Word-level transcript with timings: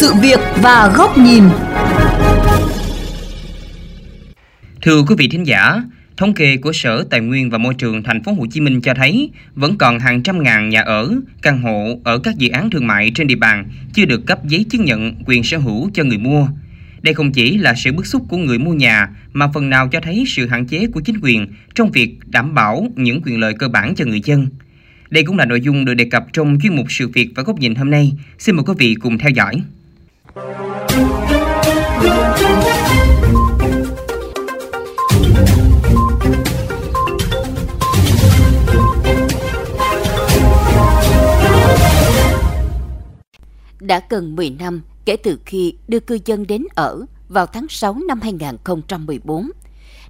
sự 0.00 0.14
việc 0.22 0.40
và 0.62 0.92
góc 0.96 1.18
nhìn. 1.18 1.42
Thưa 4.82 5.02
quý 5.08 5.14
vị 5.18 5.28
thính 5.28 5.46
giả, 5.46 5.82
thống 6.16 6.34
kê 6.34 6.56
của 6.56 6.72
Sở 6.72 7.04
Tài 7.10 7.20
nguyên 7.20 7.50
và 7.50 7.58
Môi 7.58 7.74
trường 7.74 8.02
thành 8.02 8.22
phố 8.22 8.32
Hồ 8.32 8.46
Chí 8.50 8.60
Minh 8.60 8.80
cho 8.80 8.94
thấy 8.94 9.30
vẫn 9.54 9.78
còn 9.78 9.98
hàng 9.98 10.22
trăm 10.22 10.42
ngàn 10.42 10.68
nhà 10.68 10.80
ở, 10.80 11.10
căn 11.42 11.62
hộ 11.62 12.00
ở 12.04 12.18
các 12.18 12.36
dự 12.36 12.48
án 12.48 12.70
thương 12.70 12.86
mại 12.86 13.10
trên 13.14 13.26
địa 13.26 13.34
bàn 13.34 13.68
chưa 13.94 14.04
được 14.04 14.26
cấp 14.26 14.44
giấy 14.44 14.64
chứng 14.70 14.84
nhận 14.84 15.14
quyền 15.26 15.42
sở 15.42 15.58
hữu 15.58 15.90
cho 15.94 16.04
người 16.04 16.18
mua. 16.18 16.48
Đây 17.02 17.14
không 17.14 17.32
chỉ 17.32 17.58
là 17.58 17.74
sự 17.74 17.92
bức 17.92 18.06
xúc 18.06 18.22
của 18.28 18.36
người 18.36 18.58
mua 18.58 18.72
nhà 18.72 19.08
mà 19.32 19.48
phần 19.54 19.70
nào 19.70 19.88
cho 19.88 20.00
thấy 20.00 20.24
sự 20.26 20.46
hạn 20.46 20.66
chế 20.66 20.86
của 20.86 21.00
chính 21.00 21.16
quyền 21.22 21.46
trong 21.74 21.90
việc 21.90 22.18
đảm 22.26 22.54
bảo 22.54 22.86
những 22.96 23.20
quyền 23.24 23.40
lợi 23.40 23.54
cơ 23.58 23.68
bản 23.68 23.94
cho 23.94 24.04
người 24.04 24.20
dân. 24.24 24.48
Đây 25.10 25.24
cũng 25.24 25.38
là 25.38 25.44
nội 25.44 25.60
dung 25.60 25.84
được 25.84 25.94
đề 25.94 26.04
cập 26.04 26.26
trong 26.32 26.58
chuyên 26.62 26.76
mục 26.76 26.86
sự 26.90 27.08
việc 27.08 27.28
và 27.34 27.42
góc 27.42 27.58
nhìn 27.58 27.74
hôm 27.74 27.90
nay. 27.90 28.12
Xin 28.38 28.56
mời 28.56 28.64
quý 28.66 28.74
vị 28.78 28.94
cùng 28.94 29.18
theo 29.18 29.30
dõi. 29.30 29.62
Đã 30.36 30.42
gần 44.08 44.36
10 44.36 44.50
năm 44.50 44.82
kể 45.04 45.16
từ 45.16 45.38
khi 45.44 45.74
đưa 45.88 46.00
cư 46.00 46.18
dân 46.24 46.46
đến 46.46 46.64
ở 46.74 47.04
vào 47.28 47.46
tháng 47.46 47.66
6 47.68 47.96
năm 48.08 48.20
2014. 48.20 49.50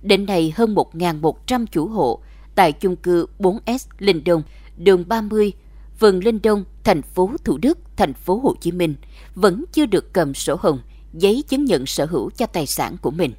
Đến 0.03 0.27
nay 0.27 0.53
hơn 0.57 0.75
1.100 0.75 1.67
chủ 1.67 1.89
hộ 1.89 2.21
tại 2.55 2.73
chung 2.73 2.97
cư 2.97 3.27
4S 3.39 3.79
Linh 3.99 4.25
Đông, 4.25 4.43
đường 4.77 5.05
30, 5.09 5.53
phường 6.01 6.25
Linh 6.25 6.43
Đông, 6.43 6.65
thành 6.85 7.03
phố 7.03 7.31
Thủ 7.45 7.59
Đức, 7.59 7.79
thành 7.97 8.15
phố 8.15 8.41
Hồ 8.43 8.55
Chí 8.61 8.73
Minh 8.73 8.95
vẫn 9.35 9.65
chưa 9.73 9.87
được 9.87 10.13
cầm 10.13 10.35
sổ 10.35 10.57
hồng, 10.61 10.81
giấy 11.13 11.45
chứng 11.49 11.65
nhận 11.65 11.87
sở 11.87 12.05
hữu 12.05 12.31
cho 12.31 12.47
tài 12.47 12.67
sản 12.67 12.97
của 13.03 13.11
mình. 13.11 13.35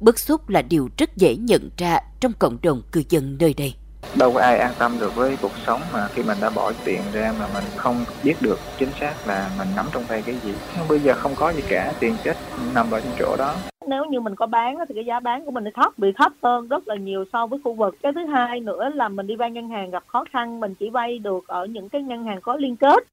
Bức 0.00 0.18
xúc 0.18 0.48
là 0.48 0.62
điều 0.62 0.88
rất 0.98 1.16
dễ 1.16 1.36
nhận 1.36 1.70
ra 1.76 1.98
trong 2.20 2.32
cộng 2.38 2.58
đồng 2.62 2.82
cư 2.92 3.02
dân 3.08 3.36
nơi 3.38 3.54
đây. 3.54 3.74
Đâu 4.14 4.32
có 4.32 4.40
ai 4.40 4.58
an 4.58 4.74
tâm 4.78 4.98
được 5.00 5.14
với 5.14 5.36
cuộc 5.42 5.52
sống 5.66 5.80
mà 5.92 6.08
khi 6.14 6.22
mình 6.22 6.38
đã 6.40 6.50
bỏ 6.50 6.72
tiền 6.84 7.00
ra 7.12 7.34
mà 7.38 7.48
mình 7.54 7.64
không 7.76 8.04
biết 8.22 8.34
được 8.40 8.58
chính 8.78 8.90
xác 9.00 9.26
là 9.26 9.50
mình 9.58 9.68
nắm 9.76 9.86
trong 9.92 10.04
tay 10.04 10.22
cái 10.22 10.36
gì. 10.44 10.52
Bây 10.88 11.00
giờ 11.00 11.14
không 11.14 11.34
có 11.34 11.50
gì 11.50 11.62
cả 11.68 11.92
tiền 12.00 12.16
chết 12.24 12.36
nằm 12.74 12.90
ở 12.90 13.00
trong 13.00 13.14
chỗ 13.18 13.36
đó 13.38 13.56
nếu 13.90 14.04
như 14.04 14.20
mình 14.20 14.34
có 14.34 14.46
bán 14.46 14.76
thì 14.88 14.94
cái 14.94 15.04
giá 15.04 15.20
bán 15.20 15.44
của 15.44 15.50
mình 15.50 15.64
thấp 15.74 15.98
bị 15.98 16.12
thấp 16.16 16.32
hơn 16.42 16.68
rất 16.68 16.88
là 16.88 16.96
nhiều 16.96 17.24
so 17.32 17.46
với 17.46 17.60
khu 17.64 17.74
vực 17.74 17.96
cái 18.02 18.12
thứ 18.14 18.26
hai 18.26 18.60
nữa 18.60 18.90
là 18.94 19.08
mình 19.08 19.26
đi 19.26 19.36
vay 19.36 19.50
ngân 19.50 19.68
hàng 19.68 19.90
gặp 19.90 20.04
khó 20.06 20.24
khăn 20.32 20.60
mình 20.60 20.74
chỉ 20.74 20.90
vay 20.90 21.18
được 21.18 21.48
ở 21.48 21.66
những 21.66 21.88
cái 21.88 22.02
ngân 22.02 22.24
hàng 22.24 22.40
có 22.40 22.56
liên 22.56 22.76
kết 22.76 23.04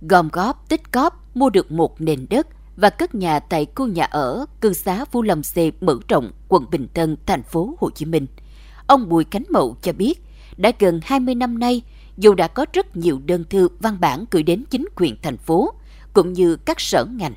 gom 0.00 0.28
góp 0.32 0.68
tích 0.68 0.92
góp 0.92 1.36
mua 1.36 1.50
được 1.50 1.72
một 1.72 2.00
nền 2.00 2.26
đất 2.30 2.46
và 2.76 2.90
cất 2.90 3.14
nhà 3.14 3.40
tại 3.40 3.66
khu 3.74 3.86
nhà 3.86 4.04
ở 4.04 4.46
cư 4.60 4.72
xá 4.72 5.04
Phú 5.04 5.22
Lâm 5.22 5.42
C 5.42 5.82
mở 5.82 5.98
rộng, 6.08 6.30
quận 6.48 6.64
Bình 6.70 6.88
Tân, 6.94 7.16
thành 7.26 7.42
phố 7.42 7.74
Hồ 7.78 7.90
Chí 7.90 8.04
Minh. 8.06 8.26
Ông 8.86 9.08
Bùi 9.08 9.24
Cánh 9.24 9.42
Mậu 9.50 9.76
cho 9.82 9.92
biết, 9.92 10.14
đã 10.56 10.72
gần 10.78 11.00
20 11.04 11.34
năm 11.34 11.58
nay, 11.58 11.82
dù 12.16 12.34
đã 12.34 12.48
có 12.48 12.66
rất 12.72 12.96
nhiều 12.96 13.20
đơn 13.26 13.44
thư 13.50 13.68
văn 13.80 13.96
bản 14.00 14.24
gửi 14.30 14.42
đến 14.42 14.64
chính 14.70 14.86
quyền 14.96 15.16
thành 15.22 15.36
phố, 15.36 15.72
cũng 16.12 16.32
như 16.32 16.56
các 16.56 16.80
sở 16.80 17.04
ngành, 17.04 17.34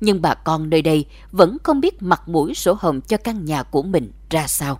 nhưng 0.00 0.22
bà 0.22 0.34
con 0.34 0.70
nơi 0.70 0.82
đây 0.82 1.04
vẫn 1.32 1.56
không 1.62 1.80
biết 1.80 2.02
mặt 2.02 2.22
mũi 2.26 2.54
sổ 2.54 2.76
hồng 2.80 3.00
cho 3.00 3.16
căn 3.16 3.44
nhà 3.44 3.62
của 3.62 3.82
mình 3.82 4.12
ra 4.30 4.46
sao. 4.46 4.78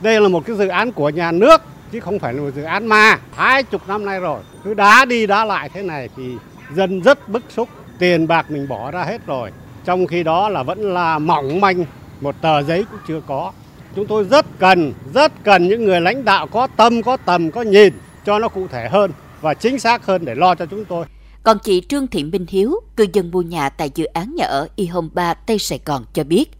Đây 0.00 0.20
là 0.20 0.28
một 0.28 0.46
cái 0.46 0.56
dự 0.56 0.68
án 0.68 0.92
của 0.92 1.08
nhà 1.08 1.32
nước, 1.32 1.62
chứ 1.92 2.00
không 2.00 2.18
phải 2.18 2.34
là 2.34 2.42
một 2.42 2.50
dự 2.56 2.62
án 2.62 2.86
ma. 2.86 3.18
Hai 3.34 3.62
chục 3.62 3.88
năm 3.88 4.04
nay 4.04 4.20
rồi, 4.20 4.40
cứ 4.64 4.74
đá 4.74 5.04
đi 5.04 5.26
đá 5.26 5.44
lại 5.44 5.68
thế 5.68 5.82
này 5.82 6.08
thì 6.16 6.32
dân 6.74 7.00
rất 7.00 7.28
bức 7.28 7.42
xúc. 7.48 7.68
Tiền 7.98 8.26
bạc 8.26 8.50
mình 8.50 8.68
bỏ 8.68 8.90
ra 8.90 9.04
hết 9.04 9.26
rồi. 9.26 9.50
Trong 9.84 10.06
khi 10.06 10.22
đó 10.22 10.48
là 10.48 10.62
vẫn 10.62 10.94
là 10.94 11.18
mỏng 11.18 11.60
manh, 11.60 11.84
một 12.20 12.34
tờ 12.40 12.62
giấy 12.62 12.84
cũng 12.90 13.00
chưa 13.08 13.20
có. 13.26 13.52
Chúng 13.96 14.06
tôi 14.06 14.24
rất 14.24 14.46
cần, 14.58 14.92
rất 15.14 15.32
cần 15.44 15.68
những 15.68 15.84
người 15.84 16.00
lãnh 16.00 16.24
đạo 16.24 16.46
có 16.46 16.66
tâm, 16.76 17.02
có 17.02 17.16
tầm, 17.16 17.50
có 17.50 17.62
nhìn 17.62 17.92
cho 18.26 18.38
nó 18.38 18.48
cụ 18.48 18.66
thể 18.68 18.88
hơn 18.88 19.10
và 19.40 19.54
chính 19.54 19.78
xác 19.78 20.06
hơn 20.06 20.24
để 20.24 20.34
lo 20.34 20.54
cho 20.54 20.66
chúng 20.66 20.84
tôi. 20.84 21.06
Còn 21.44 21.58
chị 21.58 21.82
Trương 21.88 22.06
Thị 22.06 22.24
Minh 22.24 22.46
Hiếu, 22.48 22.80
cư 22.96 23.06
dân 23.12 23.30
mua 23.30 23.42
nhà 23.42 23.68
tại 23.68 23.90
dự 23.94 24.04
án 24.04 24.34
nhà 24.34 24.44
ở 24.44 24.68
Y 24.76 24.86
Home 24.86 25.08
3 25.14 25.34
Tây 25.34 25.58
Sài 25.58 25.80
Gòn 25.84 26.04
cho 26.12 26.24
biết, 26.24 26.50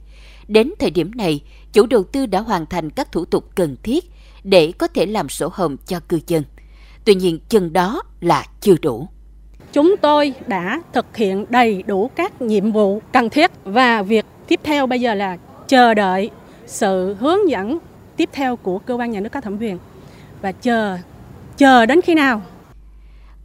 đến 0.49 0.73
thời 0.79 0.91
điểm 0.91 1.11
này, 1.15 1.41
chủ 1.73 1.87
đầu 1.87 2.05
tư 2.05 2.27
đã 2.27 2.41
hoàn 2.41 2.67
thành 2.67 2.91
các 2.91 3.13
thủ 3.13 3.25
tục 3.25 3.51
cần 3.55 3.77
thiết 3.83 4.05
để 4.45 4.73
có 4.79 4.87
thể 4.87 5.07
làm 5.07 5.29
sổ 5.29 5.51
hồng 5.53 5.77
cho 5.87 6.01
cư 6.09 6.21
dân. 6.27 6.43
Tuy 7.05 7.15
nhiên, 7.15 7.39
chừng 7.49 7.73
đó 7.73 8.03
là 8.21 8.47
chưa 8.61 8.75
đủ. 8.83 9.09
Chúng 9.73 9.97
tôi 10.01 10.35
đã 10.47 10.83
thực 10.93 11.17
hiện 11.17 11.47
đầy 11.49 11.83
đủ 11.83 12.11
các 12.17 12.43
nhiệm 12.43 12.73
vụ 12.73 13.03
cần 13.13 13.31
thiết 13.31 13.51
và 13.65 14.03
việc 14.03 14.27
tiếp 14.49 14.61
theo 14.63 14.87
bây 14.87 15.01
giờ 15.01 15.15
là 15.15 15.37
chờ 15.69 15.95
đợi 15.95 16.31
sự 16.67 17.17
hướng 17.21 17.51
dẫn 17.51 17.79
tiếp 18.17 18.29
theo 18.33 18.57
của 18.57 18.79
cơ 18.79 18.95
quan 18.95 19.11
nhà 19.11 19.21
nước 19.21 19.33
có 19.33 19.41
thẩm 19.41 19.59
quyền 19.61 19.79
và 20.43 20.53
chờ 20.53 20.99
chờ 21.57 21.87
đến 21.87 22.01
khi 22.01 22.15
nào 22.15 22.43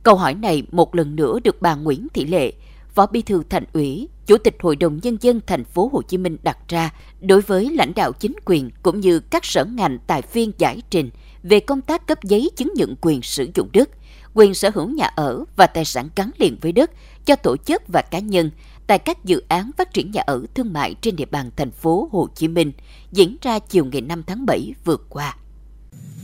Câu 0.03 0.15
hỏi 0.15 0.33
này 0.33 0.63
một 0.71 0.95
lần 0.95 1.15
nữa 1.15 1.39
được 1.43 1.61
bà 1.61 1.75
Nguyễn 1.75 2.07
Thị 2.13 2.25
Lệ, 2.25 2.53
Phó 2.93 3.07
Bí 3.07 3.21
thư 3.21 3.43
Thành 3.49 3.63
ủy, 3.73 4.09
Chủ 4.25 4.37
tịch 4.37 4.55
Hội 4.59 4.75
đồng 4.75 4.99
nhân 5.03 5.17
dân 5.21 5.41
thành 5.47 5.63
phố 5.63 5.89
Hồ 5.93 6.01
Chí 6.01 6.17
Minh 6.17 6.37
đặt 6.43 6.57
ra 6.67 6.93
đối 7.21 7.41
với 7.41 7.69
lãnh 7.71 7.93
đạo 7.95 8.11
chính 8.11 8.33
quyền 8.45 8.69
cũng 8.83 8.99
như 8.99 9.19
các 9.19 9.45
sở 9.45 9.65
ngành 9.65 9.99
tại 10.07 10.21
phiên 10.21 10.51
giải 10.57 10.81
trình 10.89 11.09
về 11.43 11.59
công 11.59 11.81
tác 11.81 12.07
cấp 12.07 12.23
giấy 12.23 12.49
chứng 12.55 12.73
nhận 12.75 12.95
quyền 13.01 13.21
sử 13.21 13.47
dụng 13.55 13.69
đất, 13.73 13.89
quyền 14.33 14.53
sở 14.53 14.71
hữu 14.73 14.89
nhà 14.89 15.05
ở 15.05 15.43
và 15.55 15.67
tài 15.67 15.85
sản 15.85 16.09
gắn 16.15 16.31
liền 16.37 16.57
với 16.61 16.71
đất 16.71 16.91
cho 17.25 17.35
tổ 17.35 17.57
chức 17.57 17.83
và 17.87 18.01
cá 18.01 18.19
nhân 18.19 18.51
tại 18.87 18.99
các 18.99 19.25
dự 19.25 19.43
án 19.47 19.71
phát 19.77 19.93
triển 19.93 20.11
nhà 20.11 20.21
ở 20.21 20.45
thương 20.55 20.73
mại 20.73 20.95
trên 21.01 21.15
địa 21.15 21.25
bàn 21.25 21.51
thành 21.55 21.71
phố 21.71 22.09
Hồ 22.11 22.27
Chí 22.35 22.47
Minh 22.47 22.71
diễn 23.11 23.35
ra 23.41 23.59
chiều 23.59 23.85
ngày 23.85 24.01
5 24.01 24.23
tháng 24.27 24.45
7 24.45 24.73
vừa 24.85 24.97
qua. 24.97 25.37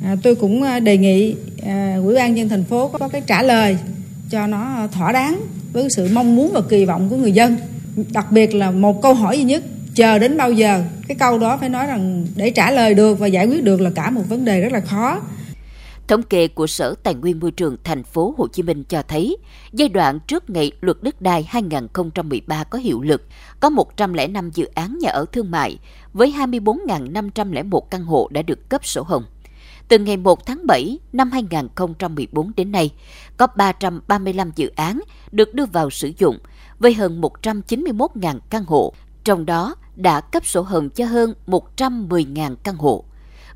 À, 0.03 0.15
tôi 0.23 0.35
cũng 0.35 0.63
à, 0.63 0.79
đề 0.79 0.97
nghị 0.97 1.35
à, 1.65 1.97
Ủy 2.03 2.15
ban 2.15 2.37
dân 2.37 2.49
thành 2.49 2.63
phố 2.63 2.87
có 2.87 3.07
cái 3.07 3.21
trả 3.27 3.43
lời 3.43 3.77
cho 4.29 4.47
nó 4.47 4.87
thỏa 4.91 5.11
đáng 5.11 5.41
với 5.73 5.89
sự 5.89 6.09
mong 6.13 6.35
muốn 6.35 6.51
và 6.53 6.61
kỳ 6.69 6.85
vọng 6.85 7.09
của 7.09 7.15
người 7.15 7.31
dân. 7.31 7.57
Đặc 8.11 8.31
biệt 8.31 8.55
là 8.55 8.71
một 8.71 9.01
câu 9.01 9.13
hỏi 9.13 9.37
duy 9.37 9.43
nhất, 9.43 9.63
chờ 9.95 10.19
đến 10.19 10.37
bao 10.37 10.51
giờ? 10.51 10.83
Cái 11.07 11.17
câu 11.19 11.39
đó 11.39 11.57
phải 11.57 11.69
nói 11.69 11.87
rằng 11.87 12.25
để 12.35 12.49
trả 12.49 12.71
lời 12.71 12.93
được 12.93 13.19
và 13.19 13.27
giải 13.27 13.45
quyết 13.45 13.63
được 13.63 13.81
là 13.81 13.89
cả 13.89 14.09
một 14.09 14.21
vấn 14.29 14.45
đề 14.45 14.61
rất 14.61 14.71
là 14.71 14.79
khó. 14.79 15.21
Thống 16.07 16.23
kê 16.23 16.47
của 16.47 16.67
Sở 16.67 16.95
Tài 17.03 17.13
nguyên 17.13 17.39
Môi 17.39 17.51
trường 17.51 17.77
thành 17.83 18.03
phố 18.03 18.33
Hồ 18.37 18.47
Chí 18.47 18.63
Minh 18.63 18.83
cho 18.83 19.03
thấy, 19.07 19.37
giai 19.73 19.89
đoạn 19.89 20.19
trước 20.27 20.49
ngày 20.49 20.71
luật 20.81 20.97
đất 21.01 21.21
đai 21.21 21.45
2013 21.49 22.63
có 22.63 22.77
hiệu 22.77 23.01
lực, 23.01 23.21
có 23.59 23.69
105 23.69 24.51
dự 24.53 24.65
án 24.65 24.97
nhà 25.01 25.09
ở 25.09 25.25
thương 25.31 25.51
mại 25.51 25.77
với 26.13 26.33
24.501 26.37 27.79
căn 27.79 28.03
hộ 28.03 28.27
đã 28.31 28.41
được 28.41 28.69
cấp 28.69 28.85
sổ 28.85 29.03
hồng. 29.03 29.23
Từ 29.87 29.97
ngày 29.99 30.17
1 30.17 30.45
tháng 30.45 30.67
7 30.67 30.99
năm 31.13 31.31
2014 31.31 32.51
đến 32.55 32.71
nay, 32.71 32.93
có 33.37 33.47
335 33.47 34.51
dự 34.55 34.71
án 34.75 34.99
được 35.31 35.53
đưa 35.53 35.65
vào 35.65 35.89
sử 35.89 36.11
dụng 36.17 36.37
với 36.79 36.93
hơn 36.93 37.21
191.000 37.21 38.39
căn 38.49 38.63
hộ, 38.65 38.93
trong 39.23 39.45
đó 39.45 39.75
đã 39.95 40.21
cấp 40.21 40.45
sổ 40.45 40.61
hồng 40.61 40.89
cho 40.89 41.05
hơn 41.05 41.33
110.000 41.47 42.55
căn 42.55 42.75
hộ 42.75 43.05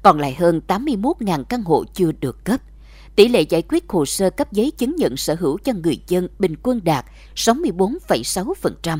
còn 0.01 0.19
lại 0.19 0.33
hơn 0.33 0.61
81.000 0.67 1.43
căn 1.43 1.63
hộ 1.63 1.83
chưa 1.93 2.11
được 2.11 2.45
cấp. 2.45 2.61
Tỷ 3.15 3.27
lệ 3.27 3.41
giải 3.41 3.61
quyết 3.61 3.89
hồ 3.89 4.05
sơ 4.05 4.29
cấp 4.29 4.51
giấy 4.51 4.71
chứng 4.71 4.95
nhận 4.95 5.17
sở 5.17 5.35
hữu 5.39 5.57
cho 5.57 5.73
người 5.73 5.99
dân 6.07 6.27
bình 6.39 6.55
quân 6.63 6.81
đạt 6.83 7.05
64,6%. 7.35 8.99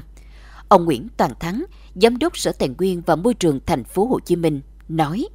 Ông 0.67 0.85
Nguyễn 0.85 1.07
Toàn 1.17 1.31
Thắng, 1.39 1.65
Giám 1.95 2.17
đốc 2.17 2.37
Sở 2.37 2.51
Tài 2.51 2.69
nguyên 2.77 3.01
và 3.05 3.15
Môi 3.15 3.33
trường 3.33 3.59
thành 3.65 3.83
phố 3.83 4.05
Hồ 4.05 4.19
Chí 4.19 4.35
Minh 4.35 4.61
nói: 4.89 5.27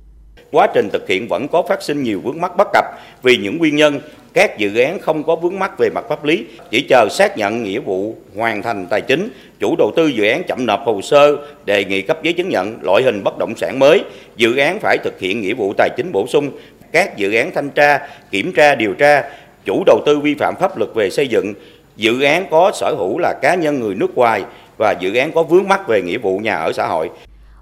Quá 0.55 0.67
trình 0.75 0.89
thực 0.93 1.09
hiện 1.09 1.29
vẫn 1.29 1.49
có 1.49 1.63
phát 1.63 1.83
sinh 1.83 2.03
nhiều 2.03 2.21
vướng 2.21 2.41
mắc 2.41 2.57
bất 2.57 2.69
cập 2.73 2.85
vì 3.23 3.37
những 3.37 3.59
nguyên 3.59 3.77
nhân. 3.77 4.01
Các 4.33 4.59
dự 4.59 4.79
án 4.79 4.99
không 4.99 5.23
có 5.23 5.37
vướng 5.37 5.59
mắc 5.59 5.79
về 5.79 5.91
mặt 5.91 6.05
pháp 6.09 6.25
lý, 6.25 6.45
chỉ 6.71 6.81
chờ 6.89 7.09
xác 7.11 7.39
nhận 7.39 7.63
nghĩa 7.63 7.79
vụ 7.79 8.15
hoàn 8.37 8.63
thành 8.63 8.87
tài 8.91 9.01
chính, 9.01 9.29
chủ 9.61 9.75
đầu 9.79 9.93
tư 9.97 10.07
dự 10.07 10.25
án 10.25 10.43
chậm 10.45 10.67
nộp 10.67 10.81
hồ 10.85 11.01
sơ 11.03 11.37
đề 11.65 11.85
nghị 11.85 12.03
cấp 12.03 12.23
giấy 12.23 12.33
chứng 12.33 12.49
nhận 12.49 12.79
loại 12.83 13.03
hình 13.03 13.25
bất 13.25 13.39
động 13.39 13.55
sản 13.57 13.79
mới, 13.79 14.05
dự 14.37 14.57
án 14.57 14.79
phải 14.81 14.99
thực 15.05 15.21
hiện 15.21 15.41
nghĩa 15.41 15.55
vụ 15.55 15.73
tài 15.77 15.89
chính 15.97 16.13
bổ 16.13 16.27
sung, 16.27 16.51
các 16.93 17.17
dự 17.17 17.35
án 17.35 17.51
thanh 17.55 17.71
tra, 17.71 17.99
kiểm 18.31 18.53
tra, 18.53 18.75
điều 18.75 18.95
tra, 18.95 19.25
chủ 19.65 19.83
đầu 19.87 20.01
tư 20.07 20.19
vi 20.19 20.35
phạm 20.35 20.55
pháp 20.61 20.79
luật 20.79 20.91
về 20.95 21.11
xây 21.11 21.29
dựng, 21.29 21.55
dự 21.97 22.23
án 22.23 22.47
có 22.51 22.71
sở 22.75 22.95
hữu 22.99 23.19
là 23.19 23.35
cá 23.43 23.55
nhân 23.55 23.81
người 23.81 23.95
nước 23.95 24.15
ngoài 24.15 24.43
và 24.77 24.93
dự 24.93 25.15
án 25.15 25.33
có 25.33 25.43
vướng 25.43 25.69
mắc 25.69 25.89
về 25.89 26.03
nghĩa 26.03 26.19
vụ 26.19 26.39
nhà 26.39 26.57
ở 26.57 26.73
xã 26.73 26.87
hội. 26.87 27.11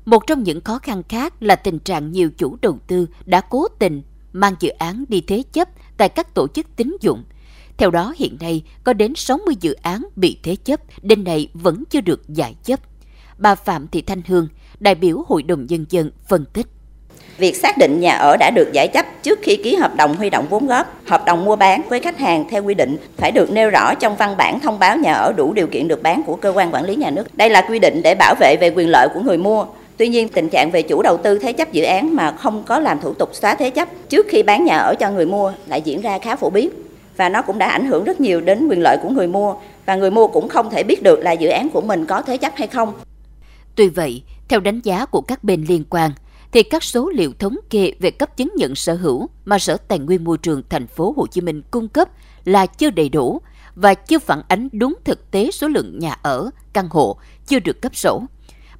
Một 0.05 0.27
trong 0.27 0.43
những 0.43 0.61
khó 0.61 0.79
khăn 0.79 1.03
khác 1.09 1.35
là 1.41 1.57
tình 1.57 1.79
trạng 1.79 2.13
nhiều 2.13 2.31
chủ 2.39 2.57
đầu 2.63 2.79
tư 2.87 3.07
đã 3.27 3.41
cố 3.41 3.69
tình 3.79 4.03
mang 4.33 4.55
dự 4.61 4.69
án 4.69 5.05
đi 5.09 5.21
thế 5.27 5.43
chấp 5.53 5.69
tại 5.97 6.09
các 6.09 6.35
tổ 6.35 6.49
chức 6.49 6.67
tín 6.77 6.97
dụng. 7.01 7.25
Theo 7.77 7.91
đó 7.91 8.15
hiện 8.17 8.37
nay 8.41 8.63
có 8.85 8.93
đến 8.93 9.15
60 9.17 9.55
dự 9.61 9.73
án 9.73 10.03
bị 10.17 10.39
thế 10.43 10.57
chấp, 10.57 10.81
đến 11.03 11.25
nay 11.25 11.49
vẫn 11.55 11.85
chưa 11.91 12.01
được 12.01 12.29
giải 12.29 12.55
chấp. 12.65 12.81
Bà 13.39 13.55
Phạm 13.55 13.89
Thị 13.89 14.03
Thanh 14.03 14.23
Hương, 14.27 14.49
đại 14.81 14.95
biểu 14.95 15.25
Hội 15.29 15.43
đồng 15.43 15.67
Nhân 15.67 15.87
dân 15.89 16.11
phân 16.29 16.45
tích. 16.45 16.67
Việc 17.39 17.57
xác 17.57 17.79
định 17.79 18.01
nhà 18.01 18.13
ở 18.13 18.37
đã 18.37 18.51
được 18.51 18.73
giải 18.73 18.89
chấp 18.89 19.07
trước 19.23 19.39
khi 19.43 19.57
ký 19.57 19.75
hợp 19.75 19.97
đồng 19.97 20.17
huy 20.17 20.31
động 20.31 20.47
vốn 20.51 20.67
góp, 20.67 21.07
hợp 21.07 21.25
đồng 21.27 21.45
mua 21.45 21.57
bán 21.57 21.83
với 21.89 22.01
khách 22.01 22.19
hàng 22.19 22.49
theo 22.51 22.65
quy 22.65 22.75
định 22.75 22.97
phải 23.17 23.33
được 23.33 23.53
nêu 23.53 23.71
rõ 23.71 23.95
trong 23.95 24.17
văn 24.17 24.37
bản 24.37 24.61
thông 24.61 24.79
báo 24.79 24.97
nhà 24.97 25.13
ở 25.13 25.33
đủ 25.33 25.53
điều 25.53 25.67
kiện 25.67 25.89
được 25.89 26.03
bán 26.03 26.23
của 26.27 26.37
cơ 26.37 26.53
quan 26.57 26.75
quản 26.75 26.85
lý 26.85 26.97
nhà 26.97 27.11
nước. 27.11 27.35
Đây 27.37 27.51
là 27.51 27.67
quy 27.69 27.79
định 27.79 28.03
để 28.03 28.15
bảo 28.15 28.35
vệ 28.41 28.57
về 28.61 28.71
quyền 28.71 28.89
lợi 28.89 29.09
của 29.15 29.21
người 29.21 29.39
mua. 29.39 29.67
Tuy 29.97 30.09
nhiên, 30.09 30.29
tình 30.29 30.49
trạng 30.49 30.71
về 30.71 30.83
chủ 30.83 31.03
đầu 31.03 31.17
tư 31.17 31.39
thế 31.39 31.53
chấp 31.53 31.73
dự 31.73 31.83
án 31.83 32.17
mà 32.17 32.33
không 32.33 32.63
có 32.67 32.79
làm 32.79 33.01
thủ 33.01 33.15
tục 33.15 33.31
xóa 33.33 33.55
thế 33.55 33.71
chấp 33.71 33.89
trước 34.09 34.27
khi 34.29 34.43
bán 34.43 34.65
nhà 34.65 34.77
ở 34.77 34.95
cho 35.01 35.11
người 35.11 35.27
mua 35.27 35.53
lại 35.67 35.83
diễn 35.85 36.01
ra 36.01 36.19
khá 36.19 36.37
phổ 36.37 36.51
biến 36.51 36.71
và 37.17 37.29
nó 37.29 37.43
cũng 37.43 37.59
đã 37.59 37.69
ảnh 37.69 37.87
hưởng 37.87 38.05
rất 38.05 38.21
nhiều 38.21 38.41
đến 38.41 38.69
quyền 38.69 38.83
lợi 38.83 38.97
của 39.03 39.09
người 39.09 39.27
mua 39.27 39.55
và 39.87 39.97
người 39.97 40.11
mua 40.11 40.27
cũng 40.27 40.49
không 40.49 40.71
thể 40.71 40.83
biết 40.83 41.03
được 41.03 41.19
là 41.19 41.33
dự 41.33 41.49
án 41.49 41.69
của 41.71 41.81
mình 41.81 42.07
có 42.07 42.23
thế 42.23 42.37
chấp 42.37 42.53
hay 42.57 42.69
không. 42.69 42.93
Tuy 43.75 43.89
vậy, 43.89 44.23
theo 44.49 44.61
đánh 44.61 44.81
giá 44.81 45.07
của 45.07 45.21
các 45.21 45.45
bên 45.45 45.65
liên 45.69 45.85
quan, 45.91 46.11
thì 46.53 46.63
các 46.63 46.83
số 46.85 47.11
liệu 47.15 47.33
thống 47.39 47.57
kê 47.71 47.93
về 47.99 48.11
cấp 48.11 48.37
chứng 48.37 48.49
nhận 48.57 48.75
sở 48.75 48.95
hữu 48.95 49.29
mà 49.45 49.59
Sở 49.59 49.77
Tài 49.89 49.99
nguyên 49.99 50.25
Môi 50.25 50.39
trường 50.39 50.63
thành 50.69 50.87
phố 50.87 51.15
Hồ 51.17 51.27
Chí 51.27 51.41
Minh 51.41 51.63
cung 51.71 51.89
cấp 51.89 52.09
là 52.45 52.67
chưa 52.67 52.91
đầy 52.91 53.09
đủ 53.09 53.41
và 53.75 53.95
chưa 53.95 54.19
phản 54.19 54.43
ánh 54.49 54.69
đúng 54.73 54.95
thực 55.05 55.31
tế 55.31 55.51
số 55.51 55.69
lượng 55.69 55.99
nhà 55.99 56.17
ở, 56.23 56.51
căn 56.73 56.89
hộ 56.91 57.17
chưa 57.47 57.59
được 57.59 57.83
cấp 57.83 57.97
sổ. 57.97 58.23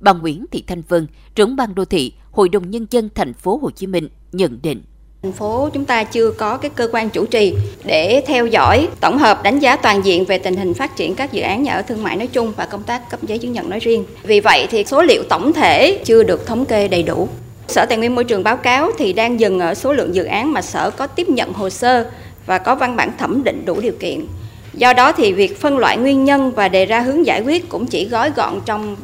Bà 0.03 0.13
Nguyễn 0.13 0.45
Thị 0.51 0.65
Thanh 0.67 0.83
Vân, 0.89 1.07
trưởng 1.35 1.57
ban 1.57 1.75
đô 1.75 1.85
thị, 1.85 2.13
Hội 2.31 2.49
đồng 2.49 2.71
nhân 2.71 2.87
dân 2.91 3.09
thành 3.15 3.35
phố 3.35 3.59
Hồ 3.63 3.71
Chí 3.71 3.87
Minh 3.87 4.09
nhận 4.33 4.59
định 4.63 4.83
Thành 5.23 5.33
phố 5.33 5.69
chúng 5.75 5.85
ta 5.85 6.05
chưa 6.05 6.31
có 6.31 6.57
cái 6.57 6.71
cơ 6.75 6.89
quan 6.93 7.11
chủ 7.11 7.27
trì 7.27 7.55
để 7.85 8.23
theo 8.27 8.47
dõi, 8.47 8.89
tổng 9.01 9.19
hợp 9.19 9.43
đánh 9.43 9.59
giá 9.59 9.77
toàn 9.77 10.05
diện 10.05 10.25
về 10.25 10.39
tình 10.39 10.57
hình 10.57 10.75
phát 10.75 10.97
triển 10.97 11.15
các 11.15 11.33
dự 11.33 11.43
án 11.43 11.63
nhà 11.63 11.73
ở 11.73 11.83
thương 11.83 12.03
mại 12.03 12.17
nói 12.17 12.27
chung 12.27 12.53
và 12.57 12.67
công 12.67 12.83
tác 12.83 13.11
cấp 13.11 13.21
giấy 13.23 13.39
chứng 13.39 13.53
nhận 13.53 13.71
nói 13.71 13.79
riêng. 13.79 14.05
Vì 14.23 14.41
vậy 14.41 14.67
thì 14.71 14.85
số 14.85 15.03
liệu 15.03 15.23
tổng 15.29 15.53
thể 15.53 16.01
chưa 16.05 16.23
được 16.23 16.47
thống 16.47 16.65
kê 16.65 16.89
đầy 16.89 17.03
đủ. 17.03 17.29
Sở 17.69 17.87
Tài 17.87 17.99
nguyên 17.99 18.15
Môi 18.15 18.25
trường 18.25 18.43
báo 18.43 18.57
cáo 18.57 18.91
thì 18.99 19.13
đang 19.13 19.41
dừng 19.41 19.61
ở 19.61 19.75
số 19.75 19.93
lượng 19.93 20.15
dự 20.15 20.25
án 20.25 20.53
mà 20.53 20.63
Sở 20.63 20.91
có 20.91 21.07
tiếp 21.07 21.29
nhận 21.29 21.53
hồ 21.53 21.71
sơ 21.71 22.11
và 22.47 22.59
có 22.59 22.75
văn 22.75 22.97
bản 22.97 23.13
thẩm 23.19 23.45
định 23.45 23.65
đủ 23.65 23.81
điều 23.81 23.95
kiện. 24.01 24.27
Do 24.75 24.93
đó 24.93 25.13
thì 25.13 25.33
việc 25.33 25.61
phân 25.61 25.79
loại 25.79 25.97
nguyên 25.97 26.25
nhân 26.25 26.53
và 26.57 26.69
đề 26.69 26.87
ra 26.87 27.01
hướng 27.01 27.27
giải 27.27 27.43
quyết 27.43 27.69
cũng 27.69 27.87
chỉ 27.87 28.09
gói 28.09 28.31
gọn 28.31 28.61
trong 28.67 28.97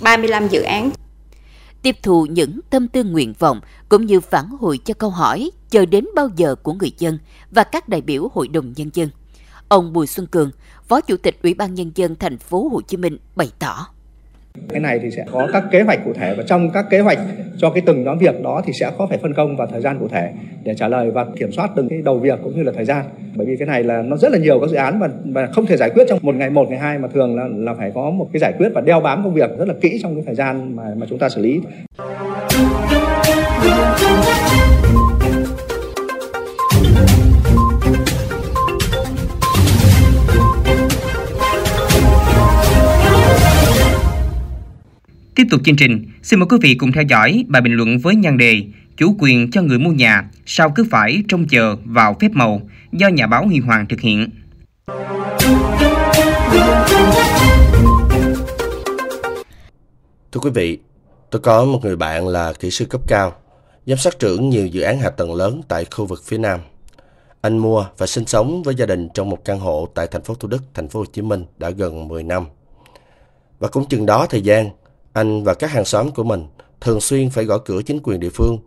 35 0.00 0.48
dự 0.48 0.62
án 0.62 0.90
tiếp 1.82 1.96
thu 2.02 2.26
những 2.26 2.60
tâm 2.70 2.88
tư 2.88 3.04
nguyện 3.04 3.34
vọng 3.38 3.60
cũng 3.88 4.06
như 4.06 4.20
phản 4.20 4.48
hồi 4.48 4.78
cho 4.78 4.94
câu 4.94 5.10
hỏi 5.10 5.50
chờ 5.70 5.86
đến 5.86 6.04
bao 6.14 6.28
giờ 6.36 6.54
của 6.54 6.72
người 6.72 6.92
dân 6.98 7.18
và 7.50 7.64
các 7.64 7.88
đại 7.88 8.00
biểu 8.00 8.28
Hội 8.34 8.48
đồng 8.48 8.72
nhân 8.76 8.90
dân. 8.94 9.08
Ông 9.68 9.92
Bùi 9.92 10.06
Xuân 10.06 10.26
Cường, 10.26 10.50
Phó 10.88 11.00
Chủ 11.00 11.16
tịch 11.16 11.38
Ủy 11.42 11.54
ban 11.54 11.74
nhân 11.74 11.92
dân 11.94 12.16
thành 12.16 12.38
phố 12.38 12.68
Hồ 12.68 12.80
Chí 12.80 12.96
Minh 12.96 13.18
bày 13.36 13.50
tỏ: 13.58 13.86
cái 14.68 14.80
này 14.80 14.98
thì 14.98 15.10
sẽ 15.10 15.24
có 15.32 15.48
các 15.52 15.64
kế 15.70 15.82
hoạch 15.82 16.04
cụ 16.04 16.12
thể 16.12 16.34
và 16.34 16.42
trong 16.46 16.70
các 16.70 16.86
kế 16.90 17.00
hoạch 17.00 17.18
cho 17.58 17.70
cái 17.70 17.82
từng 17.86 18.04
nhóm 18.04 18.18
việc 18.18 18.42
đó 18.42 18.62
thì 18.66 18.72
sẽ 18.80 18.90
có 18.98 19.06
phải 19.06 19.18
phân 19.18 19.34
công 19.34 19.56
và 19.56 19.66
thời 19.66 19.80
gian 19.80 19.98
cụ 19.98 20.08
thể 20.08 20.30
để 20.64 20.74
trả 20.74 20.88
lời 20.88 21.10
và 21.10 21.26
kiểm 21.36 21.52
soát 21.52 21.70
từng 21.76 21.88
cái 21.88 22.02
đầu 22.04 22.18
việc 22.18 22.38
cũng 22.42 22.56
như 22.56 22.62
là 22.62 22.72
thời 22.76 22.84
gian 22.84 23.04
bởi 23.34 23.46
vì 23.46 23.56
cái 23.56 23.66
này 23.66 23.84
là 23.84 24.02
nó 24.02 24.16
rất 24.16 24.32
là 24.32 24.38
nhiều 24.38 24.60
các 24.60 24.70
dự 24.70 24.76
án 24.76 24.98
và, 24.98 25.08
và 25.24 25.46
không 25.46 25.66
thể 25.66 25.76
giải 25.76 25.90
quyết 25.90 26.04
trong 26.08 26.18
một 26.22 26.34
ngày 26.34 26.50
một 26.50 26.68
ngày 26.68 26.78
hai 26.78 26.98
mà 26.98 27.08
thường 27.14 27.36
là 27.36 27.48
là 27.50 27.74
phải 27.74 27.92
có 27.94 28.10
một 28.10 28.28
cái 28.32 28.40
giải 28.40 28.52
quyết 28.58 28.68
và 28.74 28.80
đeo 28.80 29.00
bám 29.00 29.24
công 29.24 29.34
việc 29.34 29.50
rất 29.58 29.68
là 29.68 29.74
kỹ 29.80 29.98
trong 30.02 30.14
cái 30.14 30.24
thời 30.26 30.34
gian 30.34 30.76
mà 30.76 30.82
mà 30.96 31.06
chúng 31.10 31.18
ta 31.18 31.28
xử 31.28 31.42
lý. 31.42 31.60
Tiếp 45.34 45.46
tục 45.50 45.60
chương 45.64 45.76
trình, 45.76 46.06
xin 46.22 46.40
mời 46.40 46.46
quý 46.50 46.56
vị 46.62 46.74
cùng 46.74 46.92
theo 46.92 47.02
dõi 47.02 47.44
bài 47.48 47.62
bình 47.62 47.72
luận 47.72 47.98
với 47.98 48.14
nhan 48.16 48.38
đề 48.38 48.62
Chủ 48.96 49.16
quyền 49.18 49.50
cho 49.50 49.62
người 49.62 49.78
mua 49.78 49.90
nhà 49.90 50.30
sao 50.46 50.72
cứ 50.74 50.84
phải 50.90 51.22
trông 51.28 51.48
chờ 51.48 51.76
vào 51.84 52.16
phép 52.20 52.30
màu 52.32 52.60
do 52.92 53.08
nhà 53.08 53.26
báo 53.26 53.46
Huy 53.46 53.58
Hoàng 53.58 53.86
thực 53.88 54.00
hiện. 54.00 54.30
Thưa 60.32 60.40
quý 60.42 60.50
vị, 60.54 60.78
tôi 61.30 61.40
có 61.40 61.64
một 61.64 61.80
người 61.82 61.96
bạn 61.96 62.28
là 62.28 62.52
kỹ 62.52 62.70
sư 62.70 62.84
cấp 62.84 63.00
cao, 63.06 63.32
giám 63.86 63.98
sát 63.98 64.18
trưởng 64.18 64.48
nhiều 64.48 64.66
dự 64.66 64.80
án 64.80 64.98
hạ 64.98 65.10
tầng 65.10 65.34
lớn 65.34 65.60
tại 65.68 65.84
khu 65.90 66.06
vực 66.06 66.22
phía 66.24 66.38
Nam. 66.38 66.60
Anh 67.40 67.58
mua 67.58 67.86
và 67.98 68.06
sinh 68.06 68.26
sống 68.26 68.62
với 68.62 68.74
gia 68.74 68.86
đình 68.86 69.08
trong 69.14 69.30
một 69.30 69.44
căn 69.44 69.58
hộ 69.58 69.88
tại 69.94 70.06
thành 70.10 70.22
phố 70.22 70.34
Thủ 70.34 70.48
Đức, 70.48 70.62
thành 70.74 70.88
phố 70.88 71.00
Hồ 71.00 71.06
Chí 71.12 71.22
Minh 71.22 71.44
đã 71.58 71.70
gần 71.70 72.08
10 72.08 72.22
năm. 72.22 72.46
Và 73.58 73.68
cũng 73.68 73.88
chừng 73.88 74.06
đó 74.06 74.26
thời 74.30 74.42
gian, 74.42 74.70
anh 75.14 75.44
và 75.44 75.54
các 75.54 75.70
hàng 75.70 75.84
xóm 75.84 76.10
của 76.10 76.24
mình 76.24 76.46
thường 76.80 77.00
xuyên 77.00 77.30
phải 77.30 77.44
gõ 77.44 77.58
cửa 77.58 77.82
chính 77.82 78.00
quyền 78.02 78.20
địa 78.20 78.30
phương, 78.30 78.58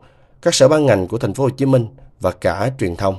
các 0.41 0.53
sở 0.53 0.67
ban 0.67 0.85
ngành 0.85 1.07
của 1.07 1.17
thành 1.17 1.33
phố 1.33 1.43
Hồ 1.43 1.49
Chí 1.49 1.65
Minh 1.65 1.87
và 2.19 2.31
cả 2.31 2.71
truyền 2.79 2.95
thông 2.95 3.15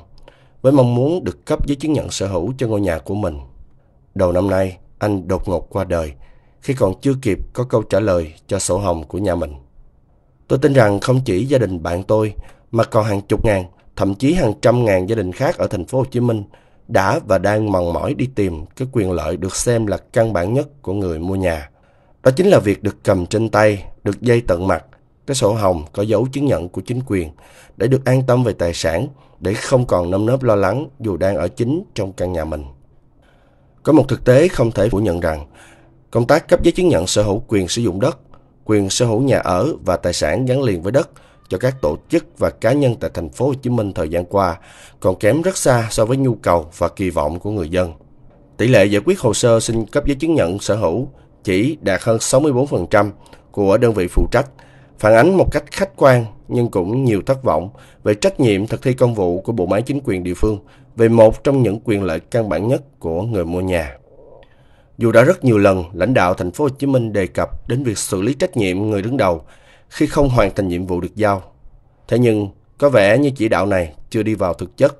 với 0.62 0.72
mong 0.72 0.94
muốn 0.94 1.24
được 1.24 1.46
cấp 1.46 1.66
giấy 1.66 1.76
chứng 1.76 1.92
nhận 1.92 2.10
sở 2.10 2.26
hữu 2.26 2.52
cho 2.58 2.66
ngôi 2.66 2.80
nhà 2.80 2.98
của 2.98 3.14
mình. 3.14 3.38
Đầu 4.14 4.32
năm 4.32 4.50
nay, 4.50 4.76
anh 4.98 5.28
đột 5.28 5.48
ngột 5.48 5.66
qua 5.70 5.84
đời 5.84 6.12
khi 6.60 6.74
còn 6.74 7.00
chưa 7.00 7.14
kịp 7.22 7.38
có 7.52 7.64
câu 7.64 7.82
trả 7.82 8.00
lời 8.00 8.34
cho 8.46 8.58
sổ 8.58 8.78
hồng 8.78 9.04
của 9.04 9.18
nhà 9.18 9.34
mình. 9.34 9.54
Tôi 10.48 10.58
tin 10.58 10.72
rằng 10.72 11.00
không 11.00 11.20
chỉ 11.24 11.44
gia 11.44 11.58
đình 11.58 11.82
bạn 11.82 12.02
tôi 12.02 12.34
mà 12.70 12.84
còn 12.84 13.04
hàng 13.04 13.20
chục 13.20 13.44
ngàn, 13.44 13.64
thậm 13.96 14.14
chí 14.14 14.34
hàng 14.34 14.52
trăm 14.62 14.84
ngàn 14.84 15.08
gia 15.08 15.16
đình 15.16 15.32
khác 15.32 15.58
ở 15.58 15.66
thành 15.66 15.84
phố 15.84 15.98
Hồ 15.98 16.04
Chí 16.04 16.20
Minh 16.20 16.44
đã 16.88 17.20
và 17.26 17.38
đang 17.38 17.72
mòn 17.72 17.92
mỏi 17.92 18.14
đi 18.14 18.28
tìm 18.34 18.64
cái 18.76 18.88
quyền 18.92 19.12
lợi 19.12 19.36
được 19.36 19.56
xem 19.56 19.86
là 19.86 19.96
căn 19.96 20.32
bản 20.32 20.54
nhất 20.54 20.82
của 20.82 20.92
người 20.92 21.18
mua 21.18 21.34
nhà. 21.34 21.70
Đó 22.22 22.30
chính 22.30 22.46
là 22.46 22.58
việc 22.58 22.82
được 22.82 22.96
cầm 23.04 23.26
trên 23.26 23.48
tay, 23.48 23.84
được 24.04 24.20
dây 24.20 24.42
tận 24.48 24.66
mặt, 24.66 24.84
cái 25.26 25.34
sổ 25.34 25.52
hồng 25.52 25.84
có 25.92 26.02
dấu 26.02 26.26
chứng 26.32 26.46
nhận 26.46 26.68
của 26.68 26.80
chính 26.80 27.00
quyền 27.06 27.30
để 27.76 27.86
được 27.86 28.04
an 28.04 28.22
tâm 28.26 28.44
về 28.44 28.52
tài 28.52 28.74
sản, 28.74 29.06
để 29.40 29.54
không 29.54 29.86
còn 29.86 30.10
nâm 30.10 30.26
nớp 30.26 30.42
lo 30.42 30.56
lắng 30.56 30.88
dù 31.00 31.16
đang 31.16 31.36
ở 31.36 31.48
chính 31.48 31.82
trong 31.94 32.12
căn 32.12 32.32
nhà 32.32 32.44
mình. 32.44 32.64
Có 33.82 33.92
một 33.92 34.08
thực 34.08 34.24
tế 34.24 34.48
không 34.48 34.70
thể 34.70 34.88
phủ 34.88 34.98
nhận 34.98 35.20
rằng, 35.20 35.46
công 36.10 36.26
tác 36.26 36.48
cấp 36.48 36.62
giấy 36.62 36.72
chứng 36.72 36.88
nhận 36.88 37.06
sở 37.06 37.22
hữu 37.22 37.42
quyền 37.48 37.68
sử 37.68 37.82
dụng 37.82 38.00
đất, 38.00 38.18
quyền 38.64 38.90
sở 38.90 39.06
hữu 39.06 39.20
nhà 39.20 39.38
ở 39.38 39.74
và 39.84 39.96
tài 39.96 40.12
sản 40.12 40.44
gắn 40.44 40.62
liền 40.62 40.82
với 40.82 40.92
đất 40.92 41.10
cho 41.48 41.58
các 41.58 41.80
tổ 41.82 41.96
chức 42.08 42.38
và 42.38 42.50
cá 42.50 42.72
nhân 42.72 42.96
tại 43.00 43.10
thành 43.14 43.28
phố 43.28 43.46
Hồ 43.46 43.54
Chí 43.54 43.70
Minh 43.70 43.92
thời 43.92 44.08
gian 44.08 44.24
qua 44.24 44.58
còn 45.00 45.16
kém 45.18 45.42
rất 45.42 45.56
xa 45.56 45.88
so 45.90 46.04
với 46.04 46.16
nhu 46.16 46.34
cầu 46.34 46.66
và 46.78 46.88
kỳ 46.88 47.10
vọng 47.10 47.40
của 47.40 47.50
người 47.50 47.68
dân. 47.68 47.92
Tỷ 48.56 48.68
lệ 48.68 48.84
giải 48.84 49.02
quyết 49.04 49.20
hồ 49.20 49.34
sơ 49.34 49.60
xin 49.60 49.86
cấp 49.86 50.06
giấy 50.06 50.16
chứng 50.16 50.34
nhận 50.34 50.58
sở 50.58 50.74
hữu 50.74 51.08
chỉ 51.48 51.78
đạt 51.80 52.00
hơn 52.02 52.18
64% 52.18 53.10
của 53.50 53.78
đơn 53.78 53.94
vị 53.94 54.06
phụ 54.10 54.26
trách, 54.30 54.46
phản 54.98 55.14
ánh 55.14 55.36
một 55.36 55.48
cách 55.52 55.64
khách 55.70 55.90
quan 55.96 56.24
nhưng 56.48 56.70
cũng 56.70 57.04
nhiều 57.04 57.22
thất 57.26 57.42
vọng 57.42 57.70
về 58.04 58.14
trách 58.14 58.40
nhiệm 58.40 58.66
thực 58.66 58.82
thi 58.82 58.92
công 58.92 59.14
vụ 59.14 59.40
của 59.40 59.52
bộ 59.52 59.66
máy 59.66 59.82
chính 59.82 60.00
quyền 60.04 60.24
địa 60.24 60.34
phương 60.34 60.58
về 60.96 61.08
một 61.08 61.44
trong 61.44 61.62
những 61.62 61.80
quyền 61.84 62.02
lợi 62.02 62.20
căn 62.20 62.48
bản 62.48 62.68
nhất 62.68 62.82
của 62.98 63.22
người 63.22 63.44
mua 63.44 63.60
nhà. 63.60 63.96
Dù 64.98 65.12
đã 65.12 65.22
rất 65.22 65.44
nhiều 65.44 65.58
lần 65.58 65.84
lãnh 65.92 66.14
đạo 66.14 66.34
thành 66.34 66.50
phố 66.50 66.64
Hồ 66.64 66.68
Chí 66.68 66.86
Minh 66.86 67.12
đề 67.12 67.26
cập 67.26 67.68
đến 67.68 67.84
việc 67.84 67.98
xử 67.98 68.22
lý 68.22 68.34
trách 68.34 68.56
nhiệm 68.56 68.90
người 68.90 69.02
đứng 69.02 69.16
đầu 69.16 69.42
khi 69.88 70.06
không 70.06 70.28
hoàn 70.28 70.50
thành 70.54 70.68
nhiệm 70.68 70.86
vụ 70.86 71.00
được 71.00 71.16
giao. 71.16 71.42
Thế 72.08 72.18
nhưng 72.18 72.48
có 72.78 72.88
vẻ 72.88 73.18
như 73.18 73.30
chỉ 73.30 73.48
đạo 73.48 73.66
này 73.66 73.92
chưa 74.10 74.22
đi 74.22 74.34
vào 74.34 74.54
thực 74.54 74.76
chất, 74.76 74.96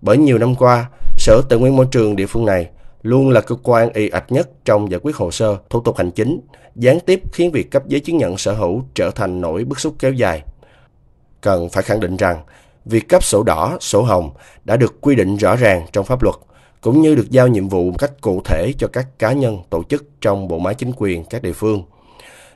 bởi 0.00 0.18
nhiều 0.18 0.38
năm 0.38 0.54
qua, 0.54 0.90
Sở 1.18 1.40
Tài 1.48 1.58
nguyên 1.58 1.76
Môi 1.76 1.86
trường 1.90 2.16
địa 2.16 2.26
phương 2.26 2.44
này 2.44 2.70
luôn 3.02 3.30
là 3.30 3.40
cơ 3.40 3.54
quan 3.62 3.92
y 3.92 4.08
ạch 4.08 4.32
nhất 4.32 4.50
trong 4.64 4.90
giải 4.90 5.00
quyết 5.02 5.16
hồ 5.16 5.30
sơ, 5.30 5.56
thủ 5.70 5.80
tục 5.80 5.96
hành 5.96 6.10
chính, 6.10 6.40
gián 6.76 7.00
tiếp 7.00 7.22
khiến 7.32 7.50
việc 7.50 7.70
cấp 7.70 7.82
giấy 7.86 8.00
chứng 8.00 8.16
nhận 8.16 8.38
sở 8.38 8.52
hữu 8.52 8.82
trở 8.94 9.10
thành 9.10 9.40
nỗi 9.40 9.64
bức 9.64 9.80
xúc 9.80 9.94
kéo 9.98 10.12
dài. 10.12 10.42
Cần 11.40 11.68
phải 11.68 11.82
khẳng 11.82 12.00
định 12.00 12.16
rằng, 12.16 12.42
việc 12.84 13.08
cấp 13.08 13.24
sổ 13.24 13.42
đỏ, 13.42 13.76
sổ 13.80 14.02
hồng 14.02 14.30
đã 14.64 14.76
được 14.76 15.00
quy 15.00 15.14
định 15.14 15.36
rõ 15.36 15.56
ràng 15.56 15.86
trong 15.92 16.04
pháp 16.04 16.22
luật, 16.22 16.36
cũng 16.80 17.02
như 17.02 17.14
được 17.14 17.30
giao 17.30 17.48
nhiệm 17.48 17.68
vụ 17.68 17.84
một 17.84 17.96
cách 17.98 18.12
cụ 18.20 18.42
thể 18.44 18.72
cho 18.78 18.88
các 18.92 19.18
cá 19.18 19.32
nhân, 19.32 19.58
tổ 19.70 19.82
chức 19.82 20.04
trong 20.20 20.48
bộ 20.48 20.58
máy 20.58 20.74
chính 20.74 20.92
quyền 20.96 21.24
các 21.24 21.42
địa 21.42 21.52
phương. 21.52 21.82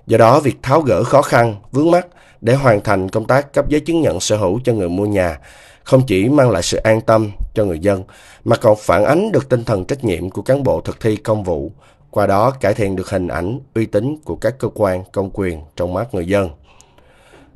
Do 0.06 0.18
đó, 0.18 0.40
việc 0.40 0.56
tháo 0.62 0.80
gỡ 0.80 1.04
khó 1.04 1.22
khăn, 1.22 1.56
vướng 1.72 1.90
mắt 1.90 2.06
để 2.42 2.54
hoàn 2.54 2.80
thành 2.80 3.08
công 3.08 3.26
tác 3.26 3.52
cấp 3.52 3.68
giấy 3.68 3.80
chứng 3.80 4.00
nhận 4.00 4.20
sở 4.20 4.36
hữu 4.36 4.60
cho 4.64 4.72
người 4.72 4.88
mua 4.88 5.06
nhà 5.06 5.38
không 5.84 6.02
chỉ 6.06 6.28
mang 6.28 6.50
lại 6.50 6.62
sự 6.62 6.76
an 6.76 7.00
tâm 7.00 7.30
cho 7.54 7.64
người 7.64 7.78
dân 7.78 8.02
mà 8.44 8.56
còn 8.56 8.76
phản 8.80 9.04
ánh 9.04 9.32
được 9.32 9.48
tinh 9.48 9.64
thần 9.64 9.84
trách 9.84 10.04
nhiệm 10.04 10.30
của 10.30 10.42
cán 10.42 10.62
bộ 10.62 10.80
thực 10.80 11.00
thi 11.00 11.16
công 11.16 11.44
vụ, 11.44 11.72
qua 12.10 12.26
đó 12.26 12.50
cải 12.50 12.74
thiện 12.74 12.96
được 12.96 13.10
hình 13.10 13.28
ảnh, 13.28 13.60
uy 13.74 13.86
tín 13.86 14.16
của 14.24 14.36
các 14.36 14.58
cơ 14.58 14.68
quan 14.74 15.04
công 15.12 15.30
quyền 15.32 15.60
trong 15.76 15.94
mắt 15.94 16.14
người 16.14 16.26
dân. 16.26 16.50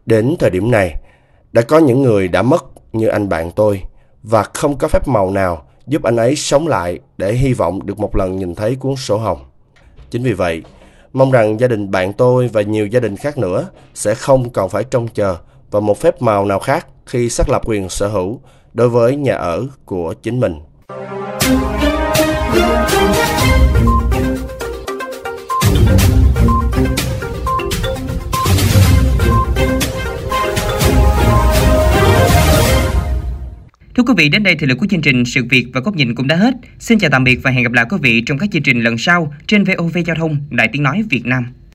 Đến 0.07 0.37
thời 0.39 0.51
điểm 0.51 0.71
này, 0.71 0.95
đã 1.53 1.63
có 1.63 1.79
những 1.79 2.03
người 2.03 2.29
đã 2.29 2.43
mất 2.43 2.65
như 2.93 3.07
anh 3.07 3.29
bạn 3.29 3.51
tôi 3.51 3.83
và 4.23 4.43
không 4.43 4.79
có 4.79 4.89
phép 4.89 5.09
màu 5.09 5.31
nào 5.31 5.63
giúp 5.87 6.03
anh 6.03 6.17
ấy 6.17 6.37
sống 6.37 6.69
lại 6.69 6.99
để 7.19 7.33
hy 7.33 7.53
vọng 7.53 7.87
được 7.87 7.99
một 7.99 8.17
lần 8.17 8.37
nhìn 8.37 8.55
thấy 8.55 8.77
cuốn 8.77 8.97
sổ 8.97 9.19
hồng. 9.19 9.39
Chính 10.11 10.23
vì 10.23 10.33
vậy, 10.33 10.63
mong 11.17 11.31
rằng 11.31 11.61
gia 11.61 11.69
đình 11.69 11.91
bạn 11.91 12.13
tôi 12.13 12.49
và 12.53 12.63
nhiều 12.63 12.87
gia 12.87 13.01
đình 13.01 13.17
khác 13.17 13.39
nữa 13.39 13.69
sẽ 13.95 14.15
không 14.15 14.51
còn 14.51 14.71
phải 14.71 14.85
trông 14.85 15.09
chờ 15.09 15.37
vào 15.71 15.83
một 15.83 15.99
phép 15.99 16.23
màu 16.23 16.45
nào 16.45 16.59
khác 16.59 16.87
khi 17.07 17.31
xác 17.31 17.49
lập 17.49 17.63
quyền 17.65 17.89
sở 17.89 18.09
hữu 18.09 18.41
đối 18.75 18.89
với 18.89 19.17
nhà 19.17 19.35
ở 19.35 19.67
của 19.85 20.15
chính 20.23 20.41
mình. 20.41 20.61
Vị, 34.17 34.29
đến 34.29 34.43
đây 34.43 34.57
thì 34.59 34.67
lực 34.67 34.79
của 34.79 34.87
chương 34.91 35.03
trình 35.03 35.25
Sự 35.25 35.45
việc 35.51 35.67
và 35.73 35.81
góc 35.81 35.97
nhìn 35.97 36.15
cũng 36.15 36.27
đã 36.27 36.37
hết. 36.37 36.55
Xin 36.79 36.99
chào 36.99 37.11
tạm 37.11 37.25
biệt 37.25 37.39
và 37.43 37.51
hẹn 37.51 37.63
gặp 37.63 37.73
lại 37.73 37.87
quý 37.91 37.97
vị 38.03 38.21
trong 38.21 38.39
các 38.39 38.49
chương 38.53 38.63
trình 38.63 38.81
lần 38.81 38.99
sau 38.99 39.35
trên 39.47 39.65
VOV 39.65 39.99
Giao 40.07 40.17
thông 40.17 40.37
Đài 40.51 40.69
Tiếng 40.73 40.83
Nói 40.83 41.03
Việt 41.11 41.27
Nam. 41.27 41.47